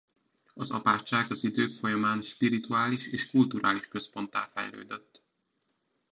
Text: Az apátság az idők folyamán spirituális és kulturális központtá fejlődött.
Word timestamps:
Az 0.53 0.71
apátság 0.71 1.31
az 1.31 1.43
idők 1.43 1.73
folyamán 1.73 2.21
spirituális 2.21 3.07
és 3.07 3.29
kulturális 3.29 3.87
központtá 3.87 4.45
fejlődött. 4.45 5.21